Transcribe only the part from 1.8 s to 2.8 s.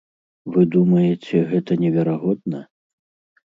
неверагодна?